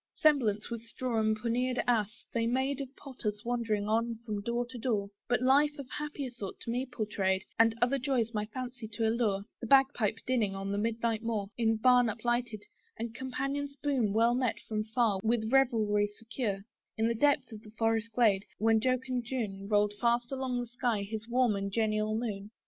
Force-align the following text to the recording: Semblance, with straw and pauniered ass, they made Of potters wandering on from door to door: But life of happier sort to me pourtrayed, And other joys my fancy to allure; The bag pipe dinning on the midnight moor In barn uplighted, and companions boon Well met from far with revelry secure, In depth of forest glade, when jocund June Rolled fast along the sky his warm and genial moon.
Semblance, 0.15 0.71
with 0.71 0.81
straw 0.81 1.19
and 1.19 1.37
pauniered 1.37 1.79
ass, 1.85 2.25
they 2.33 2.47
made 2.47 2.81
Of 2.81 2.89
potters 2.95 3.45
wandering 3.45 3.87
on 3.87 4.17
from 4.25 4.41
door 4.41 4.65
to 4.71 4.79
door: 4.79 5.11
But 5.27 5.43
life 5.43 5.77
of 5.77 5.87
happier 5.91 6.31
sort 6.31 6.59
to 6.61 6.71
me 6.71 6.87
pourtrayed, 6.87 7.43
And 7.59 7.75
other 7.83 7.99
joys 7.99 8.33
my 8.33 8.47
fancy 8.47 8.87
to 8.93 9.07
allure; 9.07 9.43
The 9.59 9.67
bag 9.67 9.93
pipe 9.93 10.17
dinning 10.25 10.55
on 10.55 10.71
the 10.71 10.79
midnight 10.79 11.21
moor 11.21 11.51
In 11.55 11.75
barn 11.77 12.07
uplighted, 12.09 12.63
and 12.97 13.13
companions 13.13 13.75
boon 13.75 14.11
Well 14.11 14.33
met 14.33 14.59
from 14.67 14.85
far 14.85 15.19
with 15.23 15.51
revelry 15.51 16.07
secure, 16.07 16.61
In 16.97 17.15
depth 17.19 17.51
of 17.51 17.61
forest 17.77 18.11
glade, 18.13 18.43
when 18.57 18.79
jocund 18.79 19.25
June 19.25 19.67
Rolled 19.67 19.93
fast 20.01 20.31
along 20.31 20.61
the 20.61 20.65
sky 20.65 21.03
his 21.03 21.27
warm 21.27 21.55
and 21.55 21.71
genial 21.71 22.17
moon. 22.17 22.49